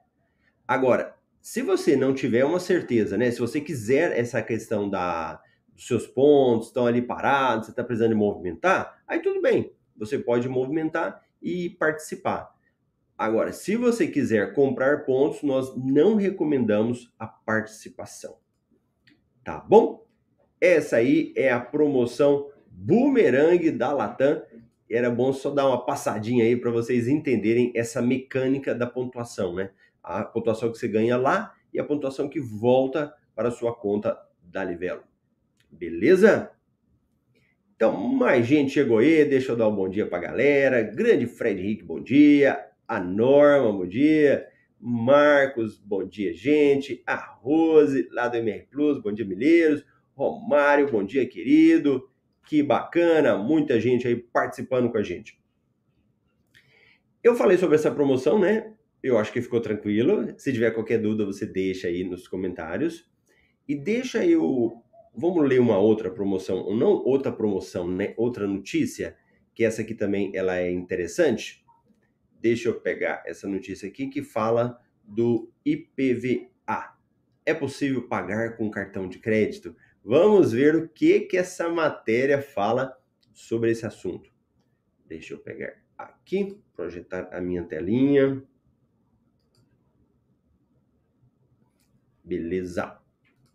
Agora, 0.66 1.14
se 1.42 1.60
você 1.60 1.94
não 1.94 2.14
tiver 2.14 2.44
uma 2.44 2.60
certeza, 2.60 3.18
né? 3.18 3.30
Se 3.30 3.40
você 3.40 3.60
quiser 3.60 4.18
essa 4.18 4.40
questão 4.40 4.88
da 4.88 5.42
os 5.76 5.86
seus 5.86 6.06
pontos 6.06 6.68
estão 6.68 6.86
ali 6.86 7.02
parados, 7.02 7.66
você 7.66 7.72
está 7.72 7.82
precisando 7.82 8.16
movimentar, 8.16 9.02
aí 9.06 9.20
tudo 9.20 9.40
bem, 9.40 9.72
você 9.96 10.18
pode 10.18 10.48
movimentar 10.48 11.22
e 11.42 11.70
participar. 11.70 12.54
Agora, 13.16 13.52
se 13.52 13.76
você 13.76 14.08
quiser 14.08 14.54
comprar 14.54 15.04
pontos, 15.04 15.42
nós 15.42 15.76
não 15.76 16.16
recomendamos 16.16 17.12
a 17.18 17.26
participação. 17.26 18.38
Tá 19.44 19.58
bom? 19.58 20.04
Essa 20.60 20.96
aí 20.96 21.32
é 21.36 21.52
a 21.52 21.60
promoção 21.60 22.50
Boomerang 22.66 23.70
da 23.70 23.92
Latam. 23.92 24.42
Era 24.90 25.10
bom 25.10 25.32
só 25.32 25.50
dar 25.50 25.66
uma 25.66 25.84
passadinha 25.84 26.44
aí 26.44 26.56
para 26.56 26.70
vocês 26.70 27.06
entenderem 27.06 27.72
essa 27.74 28.02
mecânica 28.02 28.74
da 28.74 28.86
pontuação, 28.86 29.54
né? 29.54 29.70
A 30.02 30.24
pontuação 30.24 30.72
que 30.72 30.78
você 30.78 30.88
ganha 30.88 31.16
lá 31.16 31.54
e 31.72 31.78
a 31.78 31.84
pontuação 31.84 32.28
que 32.28 32.40
volta 32.40 33.14
para 33.34 33.48
a 33.48 33.52
sua 33.52 33.74
conta 33.74 34.18
da 34.42 34.64
Livelo. 34.64 35.02
Beleza? 35.78 36.50
Então, 37.74 37.96
mais 38.14 38.46
gente 38.46 38.72
chegou 38.72 38.98
aí, 38.98 39.24
deixa 39.24 39.52
eu 39.52 39.56
dar 39.56 39.68
um 39.68 39.74
bom 39.74 39.88
dia 39.88 40.06
pra 40.06 40.20
galera. 40.20 40.82
Grande 40.82 41.26
Fred 41.26 41.60
Henrique, 41.60 41.82
bom 41.82 42.00
dia. 42.00 42.64
A 42.86 43.00
Norma, 43.00 43.72
bom 43.72 43.86
dia. 43.86 44.46
Marcos, 44.80 45.76
bom 45.78 46.06
dia, 46.06 46.32
gente. 46.32 47.02
A 47.04 47.16
Rose, 47.16 48.08
lá 48.12 48.28
do 48.28 48.36
MR 48.36 48.66
Plus, 48.70 49.02
bom 49.02 49.12
dia, 49.12 49.24
Milheiros. 49.24 49.84
Romário, 50.14 50.90
bom 50.90 51.04
dia, 51.04 51.26
querido. 51.26 52.08
Que 52.46 52.62
bacana, 52.62 53.36
muita 53.36 53.80
gente 53.80 54.06
aí 54.06 54.14
participando 54.14 54.92
com 54.92 54.98
a 54.98 55.02
gente. 55.02 55.40
Eu 57.22 57.34
falei 57.34 57.58
sobre 57.58 57.74
essa 57.74 57.90
promoção, 57.90 58.38
né? 58.38 58.72
Eu 59.02 59.18
acho 59.18 59.32
que 59.32 59.42
ficou 59.42 59.60
tranquilo. 59.60 60.32
Se 60.38 60.52
tiver 60.52 60.70
qualquer 60.70 60.98
dúvida, 60.98 61.24
você 61.24 61.44
deixa 61.44 61.88
aí 61.88 62.04
nos 62.04 62.28
comentários. 62.28 63.10
E 63.66 63.74
deixa 63.74 64.24
eu 64.24 64.83
Vamos 65.16 65.48
ler 65.48 65.60
uma 65.60 65.78
outra 65.78 66.10
promoção, 66.10 66.58
ou 66.64 66.76
não 66.76 66.88
outra 66.88 67.30
promoção, 67.30 67.88
né? 67.88 68.14
Outra 68.16 68.46
notícia, 68.46 69.16
que 69.54 69.64
essa 69.64 69.82
aqui 69.82 69.94
também 69.94 70.34
ela 70.34 70.56
é 70.56 70.70
interessante. 70.70 71.64
Deixa 72.40 72.68
eu 72.68 72.80
pegar 72.80 73.22
essa 73.24 73.46
notícia 73.46 73.88
aqui 73.88 74.08
que 74.08 74.22
fala 74.22 74.78
do 75.04 75.52
IPVA. 75.64 76.94
É 77.46 77.54
possível 77.54 78.08
pagar 78.08 78.56
com 78.56 78.70
cartão 78.70 79.08
de 79.08 79.18
crédito? 79.18 79.76
Vamos 80.02 80.52
ver 80.52 80.74
o 80.74 80.88
que 80.88 81.20
que 81.20 81.36
essa 81.36 81.68
matéria 81.68 82.42
fala 82.42 82.96
sobre 83.32 83.70
esse 83.70 83.86
assunto. 83.86 84.30
Deixa 85.06 85.34
eu 85.34 85.38
pegar 85.38 85.80
aqui, 85.96 86.58
projetar 86.74 87.28
a 87.32 87.40
minha 87.40 87.62
telinha. 87.62 88.42
Beleza. 92.22 92.98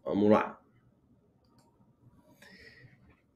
Vamos 0.04 0.30
lá. 0.30 0.59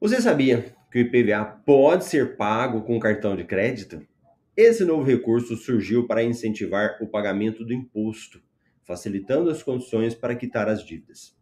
Você 0.04 0.20
sabia 0.20 0.66
que 0.92 0.98
o 0.98 1.00
IPVA 1.00 1.62
pode 1.64 2.04
ser 2.04 2.36
pago 2.36 2.82
com 2.82 3.00
cartão 3.00 3.34
de 3.34 3.42
crédito? 3.42 4.06
Esse 4.54 4.84
novo 4.84 5.02
recurso 5.02 5.56
surgiu 5.56 6.06
para 6.06 6.22
incentivar 6.22 6.98
o 7.00 7.06
pagamento 7.06 7.64
do 7.64 7.72
imposto, 7.72 8.38
facilitando 8.82 9.48
as 9.48 9.62
condições 9.62 10.14
para 10.14 10.36
quitar 10.36 10.68
as 10.68 10.84
dívidas. 10.84 11.34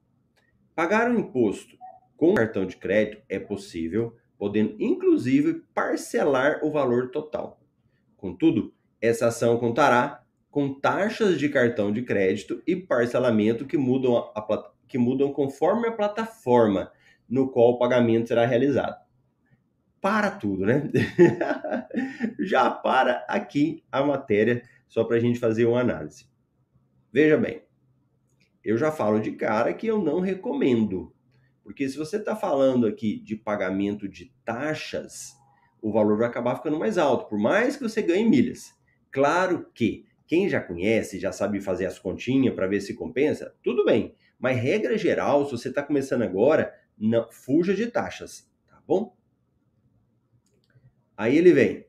Pagar 0.76 1.10
o 1.10 1.18
imposto 1.18 1.76
com 2.16 2.34
cartão 2.34 2.64
de 2.64 2.76
crédito 2.76 3.20
é 3.28 3.40
possível, 3.40 4.14
podendo 4.38 4.76
inclusive 4.78 5.64
parcelar 5.74 6.64
o 6.64 6.70
valor 6.70 7.10
total. 7.10 7.60
Contudo, 8.16 8.72
essa 9.00 9.26
ação 9.26 9.58
contará 9.58 10.22
com 10.52 10.72
taxas 10.72 11.36
de 11.36 11.48
cartão 11.48 11.92
de 11.92 12.02
crédito 12.02 12.62
e 12.64 12.76
parcelamento 12.76 13.66
que 13.66 13.76
mudam, 13.76 14.18
a, 14.18 14.72
que 14.86 14.98
mudam 14.98 15.32
conforme 15.32 15.88
a 15.88 15.92
plataforma 15.92 16.92
no 17.32 17.50
qual 17.50 17.70
o 17.70 17.78
pagamento 17.78 18.28
será 18.28 18.44
realizado. 18.44 19.00
Para 20.02 20.30
tudo, 20.30 20.66
né? 20.66 20.90
já 22.38 22.70
para 22.70 23.24
aqui 23.26 23.82
a 23.90 24.04
matéria, 24.04 24.62
só 24.86 25.02
para 25.02 25.16
a 25.16 25.20
gente 25.20 25.38
fazer 25.38 25.64
uma 25.64 25.80
análise. 25.80 26.26
Veja 27.10 27.38
bem, 27.38 27.62
eu 28.62 28.76
já 28.76 28.92
falo 28.92 29.18
de 29.18 29.32
cara 29.32 29.72
que 29.72 29.86
eu 29.86 29.98
não 29.98 30.20
recomendo. 30.20 31.14
Porque 31.64 31.88
se 31.88 31.96
você 31.96 32.18
está 32.18 32.36
falando 32.36 32.86
aqui 32.86 33.18
de 33.24 33.34
pagamento 33.34 34.06
de 34.06 34.30
taxas, 34.44 35.32
o 35.80 35.90
valor 35.90 36.18
vai 36.18 36.26
acabar 36.26 36.56
ficando 36.56 36.78
mais 36.78 36.98
alto, 36.98 37.30
por 37.30 37.38
mais 37.38 37.76
que 37.76 37.82
você 37.82 38.02
ganhe 38.02 38.28
milhas. 38.28 38.74
Claro 39.10 39.70
que 39.72 40.04
quem 40.26 40.50
já 40.50 40.60
conhece, 40.60 41.18
já 41.18 41.32
sabe 41.32 41.62
fazer 41.62 41.86
as 41.86 41.98
continhas 41.98 42.54
para 42.54 42.66
ver 42.66 42.82
se 42.82 42.94
compensa, 42.94 43.54
tudo 43.62 43.86
bem. 43.86 44.14
Mas 44.38 44.60
regra 44.60 44.98
geral, 44.98 45.46
se 45.46 45.52
você 45.52 45.68
está 45.68 45.82
começando 45.82 46.22
agora, 46.22 46.74
não 46.98 47.30
fuja 47.30 47.74
de 47.74 47.86
taxas, 47.86 48.50
tá 48.68 48.82
bom? 48.86 49.16
Aí 51.16 51.36
ele 51.36 51.52
vem. 51.52 51.86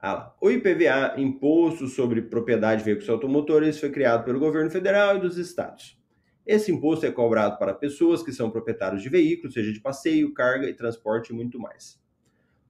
Ah, 0.00 0.32
o 0.40 0.50
IPVA, 0.50 1.20
Imposto 1.20 1.88
sobre 1.88 2.22
Propriedade 2.22 2.80
de 2.80 2.84
Veículos 2.84 3.08
Automotores, 3.10 3.80
foi 3.80 3.90
criado 3.90 4.24
pelo 4.24 4.38
governo 4.38 4.70
federal 4.70 5.16
e 5.16 5.20
dos 5.20 5.36
estados. 5.36 5.98
Esse 6.46 6.72
imposto 6.72 7.04
é 7.04 7.10
cobrado 7.10 7.58
para 7.58 7.74
pessoas 7.74 8.22
que 8.22 8.32
são 8.32 8.50
proprietários 8.50 9.02
de 9.02 9.08
veículos, 9.08 9.52
seja 9.52 9.70
de 9.72 9.80
passeio, 9.80 10.32
carga 10.32 10.66
e 10.66 10.72
transporte 10.72 11.30
e 11.30 11.36
muito 11.36 11.58
mais. 11.58 12.00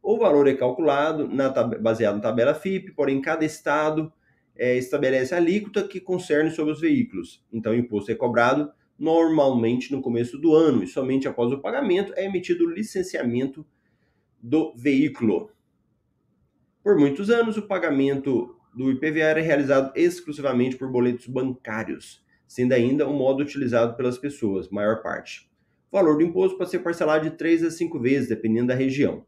O 0.02 0.18
valor 0.18 0.48
é 0.48 0.54
calculado 0.54 1.28
na, 1.28 1.48
baseado 1.50 2.16
na 2.16 2.22
tabela 2.22 2.54
FIP, 2.54 2.92
porém 2.92 3.20
cada 3.20 3.44
estado 3.44 4.12
é, 4.58 4.76
estabelece 4.76 5.34
a 5.34 5.38
alíquota 5.38 5.86
que 5.86 6.00
concerne 6.00 6.50
sobre 6.50 6.72
os 6.72 6.80
veículos. 6.80 7.44
Então 7.52 7.72
o 7.72 7.76
imposto 7.76 8.10
é 8.10 8.14
cobrado 8.14 8.70
normalmente 8.98 9.92
no 9.92 10.02
começo 10.02 10.36
do 10.36 10.54
ano 10.54 10.82
e 10.82 10.88
somente 10.88 11.28
após 11.28 11.52
o 11.52 11.60
pagamento 11.60 12.12
é 12.16 12.24
emitido 12.24 12.64
o 12.64 12.70
licenciamento 12.70 13.64
do 14.42 14.74
veículo. 14.76 15.50
Por 16.82 16.98
muitos 16.98 17.30
anos, 17.30 17.56
o 17.56 17.62
pagamento 17.62 18.56
do 18.74 18.90
IPVA 18.90 19.20
era 19.20 19.40
realizado 19.40 19.92
exclusivamente 19.94 20.76
por 20.76 20.90
boletos 20.90 21.26
bancários, 21.26 22.24
sendo 22.46 22.72
ainda 22.72 23.06
o 23.06 23.12
modo 23.12 23.42
utilizado 23.42 23.96
pelas 23.96 24.18
pessoas, 24.18 24.68
maior 24.68 25.02
parte. 25.02 25.50
O 25.90 25.96
valor 25.96 26.16
do 26.16 26.22
imposto 26.22 26.56
pode 26.56 26.70
ser 26.70 26.80
parcelado 26.80 27.28
de 27.28 27.36
3 27.36 27.64
a 27.64 27.70
5 27.70 27.98
vezes, 28.00 28.28
dependendo 28.28 28.68
da 28.68 28.74
região. 28.74 29.24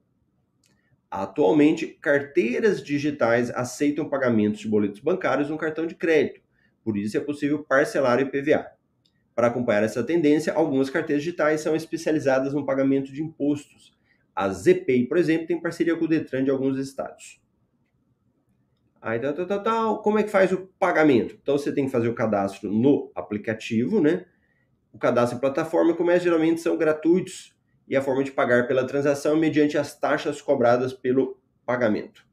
Atualmente, 1.10 1.88
carteiras 2.00 2.82
digitais 2.82 3.50
aceitam 3.50 4.08
pagamentos 4.08 4.60
de 4.60 4.68
boletos 4.68 5.00
bancários 5.00 5.50
no 5.50 5.58
cartão 5.58 5.84
de 5.84 5.96
crédito, 5.96 6.40
por 6.84 6.96
isso 6.96 7.16
é 7.16 7.20
possível 7.20 7.64
parcelar 7.64 8.18
o 8.18 8.22
IPVA. 8.22 8.70
Para 9.34 9.48
acompanhar 9.48 9.82
essa 9.82 10.04
tendência, 10.04 10.52
algumas 10.52 10.88
carteiras 10.88 11.24
digitais 11.24 11.62
são 11.62 11.74
especializadas 11.74 12.54
no 12.54 12.64
pagamento 12.64 13.12
de 13.12 13.22
impostos. 13.22 13.98
A 14.34 14.48
ZPay, 14.48 15.06
por 15.06 15.16
exemplo, 15.16 15.46
tem 15.46 15.60
parceria 15.60 15.96
com 15.96 16.04
o 16.04 16.08
Detran 16.08 16.44
de 16.44 16.50
alguns 16.50 16.78
estados. 16.78 17.40
Aí, 19.02 19.18
tal, 19.18 19.32
tal, 19.32 19.46
tal, 19.46 19.62
tal, 19.62 20.02
como 20.02 20.18
é 20.18 20.22
que 20.22 20.30
faz 20.30 20.52
o 20.52 20.68
pagamento? 20.78 21.38
Então, 21.42 21.56
você 21.56 21.72
tem 21.72 21.86
que 21.86 21.90
fazer 21.90 22.08
o 22.08 22.14
cadastro 22.14 22.70
no 22.70 23.10
aplicativo, 23.14 24.00
né? 24.00 24.26
O 24.92 24.98
cadastro 24.98 25.38
em 25.38 25.40
plataforma, 25.40 25.94
como 25.94 26.10
é, 26.10 26.20
geralmente 26.20 26.60
são 26.60 26.76
gratuitos, 26.76 27.56
e 27.90 27.96
a 27.96 28.00
forma 28.00 28.22
de 28.22 28.30
pagar 28.30 28.68
pela 28.68 28.86
transação 28.86 29.36
mediante 29.36 29.76
as 29.76 29.98
taxas 29.98 30.40
cobradas 30.40 30.92
pelo 30.92 31.38
pagamento. 31.66 32.24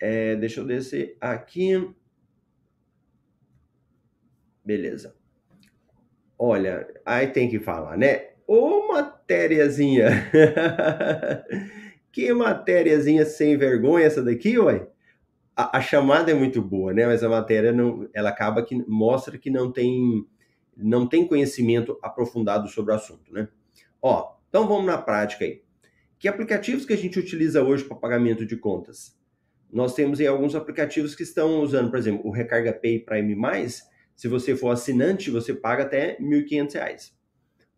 É, 0.00 0.34
deixa 0.34 0.60
eu 0.60 0.66
descer 0.66 1.16
aqui. 1.20 1.94
Beleza. 4.64 5.14
Olha, 6.38 6.88
aí 7.04 7.28
tem 7.28 7.48
que 7.48 7.60
falar, 7.60 7.98
né? 7.98 8.30
Ô 8.46 8.88
matériazinha! 8.88 10.08
que 12.10 12.32
matériazinha 12.32 13.26
sem 13.26 13.56
vergonha 13.56 14.06
essa 14.06 14.22
daqui, 14.22 14.58
ué? 14.58 14.88
a, 15.56 15.78
a, 15.78 15.80
chamada 15.80 16.30
é 16.30 16.34
muito 16.34 16.60
boa, 16.62 16.92
né? 16.92 17.06
Mas 17.06 17.22
a 17.22 17.28
matéria 17.28 17.72
não, 17.72 18.08
ela 18.14 18.30
acaba 18.30 18.64
que 18.64 18.74
mostra 18.88 19.38
que 19.38 19.50
não 19.50 19.70
tem 19.70 20.26
não 20.74 21.06
tem 21.06 21.26
conhecimento 21.26 21.98
aprofundado 22.02 22.66
sobre 22.68 22.92
o 22.92 22.94
assunto, 22.94 23.32
né? 23.32 23.46
Ó, 24.02 24.34
então 24.48 24.66
vamos 24.66 24.84
na 24.84 24.98
prática 24.98 25.44
aí. 25.44 25.62
Que 26.18 26.26
aplicativos 26.26 26.84
que 26.84 26.92
a 26.92 26.96
gente 26.96 27.20
utiliza 27.20 27.62
hoje 27.62 27.84
para 27.84 27.96
pagamento 27.96 28.44
de 28.44 28.56
contas? 28.56 29.16
Nós 29.72 29.94
temos 29.94 30.18
aí 30.18 30.26
alguns 30.26 30.56
aplicativos 30.56 31.14
que 31.14 31.22
estão 31.22 31.60
usando, 31.60 31.88
por 31.88 31.98
exemplo, 31.98 32.26
o 32.26 32.32
Recarga 32.32 32.72
Pay 32.72 32.98
Prime+, 33.00 33.36
se 34.14 34.28
você 34.28 34.56
for 34.56 34.70
assinante, 34.70 35.30
você 35.30 35.54
paga 35.54 35.84
até 35.84 36.16
R$ 36.18 36.24
1.500. 36.24 37.12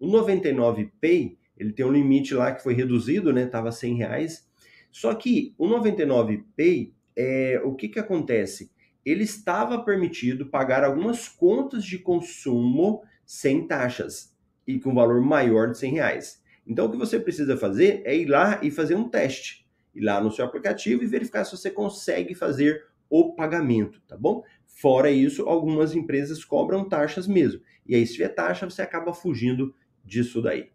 O 0.00 0.08
99 0.08 0.90
Pay, 1.00 1.38
ele 1.56 1.72
tem 1.72 1.84
um 1.86 1.92
limite 1.92 2.34
lá 2.34 2.52
que 2.52 2.62
foi 2.62 2.74
reduzido, 2.74 3.32
né? 3.32 3.46
Tava 3.46 3.70
R$ 3.70 3.94
reais. 3.94 4.48
Só 4.90 5.14
que 5.14 5.54
o 5.56 5.68
99 5.68 6.44
Pay, 6.56 6.94
é, 7.14 7.60
o 7.62 7.74
que, 7.74 7.88
que 7.88 7.98
acontece? 7.98 8.72
Ele 9.04 9.22
estava 9.24 9.84
permitido 9.84 10.46
pagar 10.46 10.82
algumas 10.82 11.28
contas 11.28 11.84
de 11.84 11.98
consumo 11.98 13.02
sem 13.24 13.66
taxas 13.66 14.33
e 14.66 14.78
com 14.78 14.94
valor 14.94 15.20
maior 15.20 15.70
de 15.70 15.78
100 15.78 15.92
reais. 15.92 16.42
Então, 16.66 16.86
o 16.86 16.90
que 16.90 16.96
você 16.96 17.20
precisa 17.20 17.56
fazer 17.56 18.02
é 18.04 18.16
ir 18.16 18.26
lá 18.26 18.60
e 18.62 18.70
fazer 18.70 18.94
um 18.94 19.08
teste. 19.08 19.66
Ir 19.94 20.00
lá 20.00 20.20
no 20.20 20.30
seu 20.30 20.44
aplicativo 20.44 21.02
e 21.02 21.06
verificar 21.06 21.44
se 21.44 21.56
você 21.56 21.70
consegue 21.70 22.34
fazer 22.34 22.86
o 23.08 23.34
pagamento, 23.34 24.00
tá 24.08 24.16
bom? 24.16 24.42
Fora 24.66 25.10
isso, 25.10 25.48
algumas 25.48 25.94
empresas 25.94 26.44
cobram 26.44 26.88
taxas 26.88 27.28
mesmo. 27.28 27.60
E 27.86 27.94
aí, 27.94 28.06
se 28.06 28.14
tiver 28.14 28.28
taxa, 28.30 28.68
você 28.68 28.82
acaba 28.82 29.12
fugindo 29.12 29.74
disso 30.04 30.42
daí. 30.42 30.70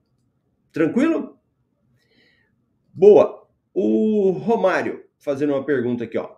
Tranquilo? 0.71 1.37
Boa. 2.93 3.47
O 3.73 4.31
Romário 4.31 5.05
fazendo 5.17 5.53
uma 5.53 5.65
pergunta 5.65 6.03
aqui, 6.03 6.17
ó. 6.17 6.37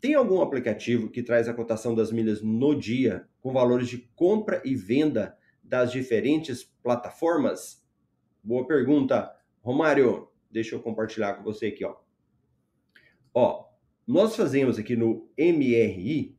Tem 0.00 0.14
algum 0.14 0.40
aplicativo 0.42 1.08
que 1.08 1.22
traz 1.22 1.48
a 1.48 1.54
cotação 1.54 1.94
das 1.94 2.10
milhas 2.10 2.42
no 2.42 2.74
dia 2.74 3.26
com 3.40 3.52
valores 3.52 3.88
de 3.88 3.98
compra 4.16 4.60
e 4.64 4.74
venda 4.74 5.36
das 5.62 5.92
diferentes 5.92 6.64
plataformas? 6.82 7.86
Boa 8.42 8.66
pergunta, 8.66 9.30
Romário. 9.60 10.28
Deixa 10.50 10.74
eu 10.74 10.80
compartilhar 10.80 11.34
com 11.34 11.42
você 11.42 11.66
aqui, 11.66 11.84
ó. 11.84 11.96
Ó, 13.34 13.64
nós 14.06 14.36
fazemos 14.36 14.78
aqui 14.78 14.94
no 14.94 15.30
MRI, 15.38 16.36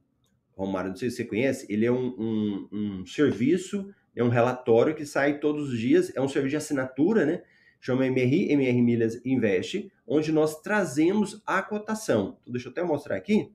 Romário, 0.56 0.92
não 0.92 0.98
sei 0.98 1.10
se 1.10 1.18
você 1.18 1.26
conhece, 1.26 1.66
ele 1.68 1.86
é 1.86 1.92
um, 1.92 2.16
um, 2.20 2.70
um 2.72 3.06
serviço, 3.06 3.92
é 4.16 4.24
um 4.24 4.30
relatório 4.30 4.94
que 4.94 5.06
sai 5.06 5.40
todos 5.40 5.70
os 5.70 5.80
dias, 5.80 6.16
é 6.16 6.22
um 6.22 6.28
serviço 6.28 6.52
de 6.52 6.58
assinatura, 6.58 7.26
né? 7.26 7.42
chama 7.84 8.10
MRI, 8.10 8.50
MR 8.50 8.82
Milhas 8.82 9.26
Investe, 9.26 9.92
onde 10.08 10.32
nós 10.32 10.62
trazemos 10.62 11.44
a 11.46 11.62
cotação. 11.62 12.38
Então, 12.42 12.54
deixa 12.54 12.70
eu 12.70 12.72
até 12.72 12.82
mostrar 12.82 13.18
aqui. 13.18 13.52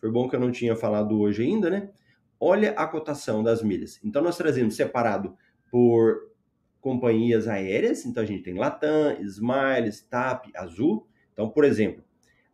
Foi 0.00 0.10
bom 0.10 0.28
que 0.28 0.34
eu 0.34 0.40
não 0.40 0.50
tinha 0.50 0.74
falado 0.74 1.16
hoje 1.20 1.44
ainda, 1.44 1.70
né? 1.70 1.88
Olha 2.40 2.72
a 2.72 2.86
cotação 2.86 3.42
das 3.42 3.62
milhas. 3.62 3.98
Então, 4.04 4.22
nós 4.22 4.36
trazemos 4.36 4.76
separado 4.76 5.36
por 5.70 6.28
companhias 6.80 7.48
aéreas. 7.48 8.06
Então, 8.06 8.22
a 8.22 8.26
gente 8.26 8.42
tem 8.42 8.54
Latam, 8.54 9.20
Smiles, 9.20 10.00
TAP, 10.02 10.46
Azul. 10.54 11.06
Então, 11.32 11.50
por 11.50 11.64
exemplo, 11.64 12.04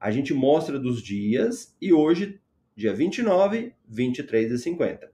a 0.00 0.10
gente 0.10 0.34
mostra 0.34 0.78
dos 0.78 1.02
dias 1.02 1.76
e 1.80 1.92
hoje, 1.92 2.40
dia 2.76 2.92
29, 2.92 3.74
23 3.86 4.52
e 4.52 4.58
50. 4.58 5.12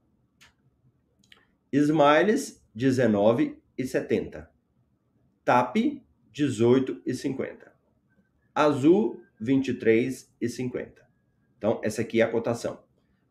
Smiles, 1.72 2.64
19 2.74 3.56
e 3.76 3.87
70. 3.87 4.50
TAP 5.44 6.02
18,50. 6.35 7.70
Azul 8.54 9.22
23,50. 9.40 10.92
Então, 11.56 11.80
essa 11.83 12.02
aqui 12.02 12.20
é 12.20 12.24
a 12.24 12.30
cotação. 12.30 12.83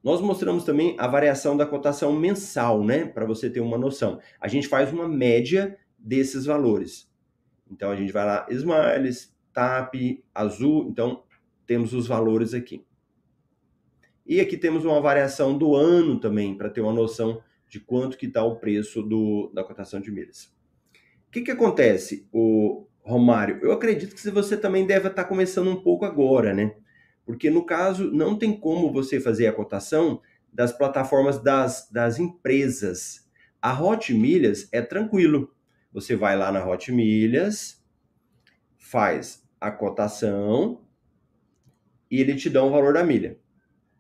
Nós 0.03 0.21
mostramos 0.21 0.63
também 0.63 0.95
a 0.97 1.07
variação 1.07 1.57
da 1.57 1.65
cotação 1.65 2.13
mensal, 2.13 2.83
né? 2.83 3.05
Para 3.05 3.25
você 3.25 3.49
ter 3.49 3.59
uma 3.59 3.77
noção. 3.77 4.19
A 4.39 4.47
gente 4.47 4.67
faz 4.67 4.93
uma 4.93 5.07
média 5.07 5.77
desses 5.97 6.45
valores. 6.45 7.11
Então, 7.69 7.91
a 7.91 7.95
gente 7.95 8.11
vai 8.11 8.25
lá, 8.25 8.47
Smiles, 8.49 9.35
TAP, 9.53 10.23
Azul. 10.33 10.87
Então, 10.89 11.23
temos 11.67 11.93
os 11.93 12.07
valores 12.07 12.53
aqui. 12.53 12.85
E 14.25 14.39
aqui 14.39 14.57
temos 14.57 14.85
uma 14.85 15.01
variação 15.01 15.57
do 15.57 15.75
ano 15.75 16.19
também, 16.19 16.55
para 16.55 16.69
ter 16.69 16.81
uma 16.81 16.93
noção 16.93 17.41
de 17.67 17.79
quanto 17.79 18.17
que 18.17 18.25
está 18.25 18.43
o 18.43 18.55
preço 18.57 19.03
do, 19.03 19.51
da 19.53 19.63
cotação 19.63 19.99
de 19.99 20.11
milhas. 20.11 20.53
O 21.27 21.31
que, 21.31 21.41
que 21.41 21.51
acontece, 21.51 22.27
o 22.31 22.87
Romário? 23.01 23.59
Eu 23.61 23.71
acredito 23.71 24.15
que 24.15 24.29
você 24.31 24.55
também 24.55 24.85
deve 24.85 25.07
estar 25.07 25.25
começando 25.25 25.69
um 25.69 25.81
pouco 25.81 26.05
agora, 26.05 26.53
né? 26.53 26.75
Porque 27.29 27.51
no 27.51 27.63
caso, 27.63 28.11
não 28.11 28.35
tem 28.35 28.59
como 28.59 28.91
você 28.91 29.19
fazer 29.19 29.45
a 29.45 29.53
cotação 29.53 30.19
das 30.51 30.75
plataformas 30.75 31.37
das, 31.37 31.87
das 31.91 32.17
empresas. 32.17 33.29
A 33.61 33.79
Hot 33.79 34.11
Milhas 34.11 34.67
é 34.71 34.81
tranquilo. 34.81 35.53
Você 35.93 36.15
vai 36.15 36.35
lá 36.35 36.51
na 36.51 36.67
Hot 36.67 36.91
Milhas, 36.91 37.85
faz 38.79 39.47
a 39.61 39.69
cotação 39.69 40.81
e 42.09 42.19
ele 42.19 42.33
te 42.33 42.49
dá 42.49 42.63
o 42.63 42.71
valor 42.71 42.95
da 42.95 43.03
milha. 43.03 43.37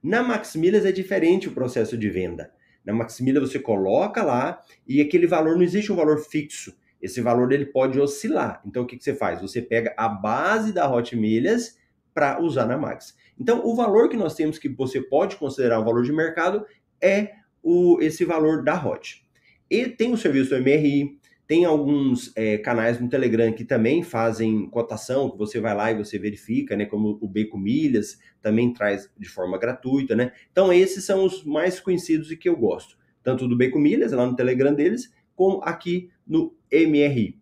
Na 0.01 0.23
Max 0.23 0.55
Milhas 0.55 0.83
é 0.83 0.91
diferente 0.91 1.47
o 1.47 1.51
processo 1.51 1.95
de 1.95 2.09
venda. 2.09 2.51
Na 2.83 2.93
Max 2.93 3.19
Milhas 3.19 3.47
você 3.47 3.59
coloca 3.59 4.23
lá 4.23 4.59
e 4.87 5.01
aquele 5.01 5.27
valor 5.27 5.53
não 5.55 5.61
existe 5.61 5.91
um 5.91 5.95
valor 5.95 6.17
fixo 6.17 6.75
esse 7.01 7.21
valor 7.21 7.47
dele 7.47 7.65
pode 7.65 7.99
oscilar. 7.99 8.61
Então, 8.65 8.83
o 8.83 8.85
que, 8.85 8.97
que 8.97 9.03
você 9.03 9.15
faz? 9.15 9.41
Você 9.41 9.61
pega 9.61 9.93
a 9.97 10.09
base 10.09 10.73
da 10.73 10.91
Hot 10.91 11.15
Milhas 11.15 11.77
para 12.13 12.41
usar 12.41 12.65
na 12.65 12.77
Max. 12.77 13.15
Então, 13.39 13.65
o 13.65 13.75
valor 13.75 14.09
que 14.09 14.17
nós 14.17 14.35
temos 14.35 14.57
que 14.57 14.69
você 14.69 15.01
pode 15.01 15.35
considerar 15.37 15.79
o 15.79 15.85
valor 15.85 16.03
de 16.03 16.11
mercado 16.11 16.65
é 17.01 17.31
o, 17.63 17.99
esse 18.01 18.25
valor 18.25 18.63
da 18.63 18.75
Hot. 18.85 19.25
E 19.69 19.87
tem 19.87 20.11
o 20.11 20.17
serviço 20.17 20.49
do 20.49 20.61
MRI, 20.61 21.19
tem 21.49 21.65
alguns 21.65 22.31
é, 22.35 22.57
canais 22.59 22.99
no 22.99 23.09
Telegram 23.09 23.51
que 23.51 23.65
também 23.65 24.03
fazem 24.03 24.69
cotação, 24.69 25.31
que 25.31 25.37
você 25.37 25.59
vai 25.59 25.75
lá 25.75 25.91
e 25.91 25.97
você 25.97 26.19
verifica, 26.19 26.75
né? 26.75 26.85
Como 26.85 27.17
o 27.21 27.27
Beco 27.27 27.57
Milhas 27.57 28.19
também 28.41 28.71
traz 28.71 29.09
de 29.17 29.27
forma 29.27 29.57
gratuita, 29.57 30.15
né? 30.15 30.31
Então, 30.51 30.71
esses 30.71 31.03
são 31.03 31.25
os 31.25 31.43
mais 31.43 31.79
conhecidos 31.79 32.31
e 32.31 32.37
que 32.37 32.47
eu 32.47 32.55
gosto. 32.55 32.97
Tanto 33.23 33.47
do 33.47 33.57
Beco 33.57 33.79
Milhas, 33.79 34.11
lá 34.11 34.25
no 34.25 34.35
Telegram 34.35 34.73
deles, 34.73 35.11
como 35.35 35.61
aqui 35.63 36.11
no 36.27 36.55
MRI. 36.71 37.39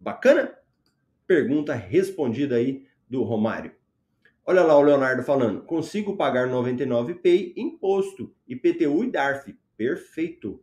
Bacana? 0.00 0.52
Pergunta 1.26 1.74
respondida 1.74 2.56
aí 2.56 2.84
do 3.08 3.22
Romário. 3.22 3.72
Olha 4.46 4.62
lá 4.62 4.76
o 4.76 4.82
Leonardo 4.82 5.22
falando. 5.22 5.62
Consigo 5.62 6.16
pagar 6.16 6.46
99 6.46 7.14
Pay, 7.14 7.54
imposto, 7.56 8.34
IPTU 8.46 9.04
e 9.04 9.10
DARF. 9.10 9.56
Perfeito. 9.74 10.62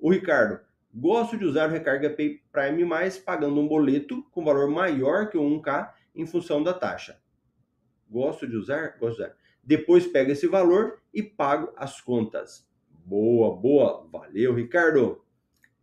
O 0.00 0.10
Ricardo. 0.10 0.60
Gosto 0.92 1.38
de 1.38 1.44
usar 1.44 1.68
o 1.68 1.72
Recarga 1.72 2.10
Pay 2.10 2.42
Prime 2.50 2.84
Mais 2.84 3.16
pagando 3.16 3.60
um 3.60 3.68
boleto 3.68 4.24
com 4.32 4.44
valor 4.44 4.68
maior 4.68 5.30
que 5.30 5.38
o 5.38 5.42
1K 5.42 5.92
em 6.12 6.26
função 6.26 6.64
da 6.64 6.74
taxa. 6.74 7.20
Gosto 8.10 8.48
de 8.48 8.56
usar? 8.56 8.96
Gosto 8.98 9.18
de 9.18 9.22
usar. 9.22 9.36
Depois 9.62 10.08
pego 10.08 10.32
esse 10.32 10.48
valor 10.48 10.98
e 11.14 11.22
pago 11.22 11.72
as 11.76 12.00
contas. 12.00 12.68
Boa, 12.88 13.54
boa. 13.54 14.08
Valeu, 14.10 14.52
Ricardo. 14.52 15.24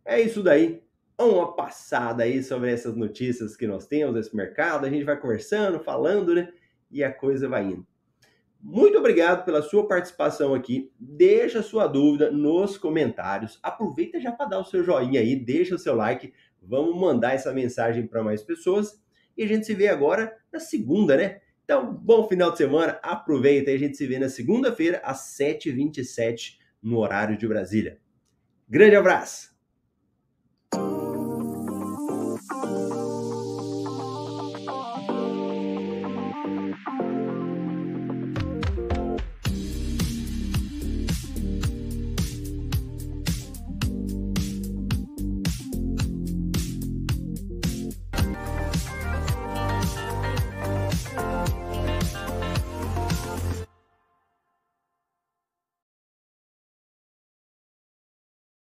É 0.04 0.20
isso 0.20 0.42
daí. 0.42 0.82
Uma 1.18 1.56
passada 1.56 2.24
aí 2.24 2.42
sobre 2.42 2.70
essas 2.70 2.94
notícias 2.94 3.56
que 3.56 3.66
nós 3.66 3.86
temos 3.86 4.14
nesse 4.14 4.36
mercado. 4.36 4.84
A 4.84 4.90
gente 4.90 5.04
vai 5.04 5.18
conversando, 5.18 5.80
falando, 5.80 6.34
né? 6.34 6.52
E 6.90 7.02
a 7.04 7.12
coisa 7.12 7.48
vai 7.48 7.64
indo. 7.64 7.86
Muito 8.60 8.98
obrigado 8.98 9.44
pela 9.44 9.62
sua 9.62 9.86
participação 9.86 10.52
aqui. 10.52 10.90
Deixa 10.98 11.62
sua 11.62 11.86
dúvida 11.86 12.30
nos 12.30 12.76
comentários. 12.76 13.58
Aproveita 13.62 14.20
já 14.20 14.32
para 14.32 14.46
dar 14.46 14.58
o 14.58 14.64
seu 14.64 14.82
joinha 14.82 15.20
aí, 15.20 15.36
deixa 15.36 15.74
o 15.74 15.78
seu 15.78 15.94
like. 15.94 16.32
Vamos 16.60 17.00
mandar 17.00 17.34
essa 17.34 17.52
mensagem 17.52 18.06
para 18.06 18.22
mais 18.22 18.42
pessoas. 18.42 19.00
E 19.36 19.44
a 19.44 19.46
gente 19.46 19.64
se 19.64 19.74
vê 19.74 19.86
agora 19.86 20.36
na 20.52 20.58
segunda, 20.58 21.16
né? 21.16 21.40
Então, 21.64 21.94
bom 21.94 22.26
final 22.26 22.50
de 22.50 22.58
semana. 22.58 22.98
Aproveita 23.02 23.70
e 23.70 23.74
a 23.74 23.78
gente 23.78 23.96
se 23.96 24.06
vê 24.06 24.18
na 24.18 24.28
segunda-feira 24.28 25.00
às 25.04 25.38
7h27 25.38 26.58
no 26.82 26.98
horário 26.98 27.36
de 27.36 27.46
Brasília. 27.46 28.00
Grande 28.68 28.96
abraço! 28.96 29.56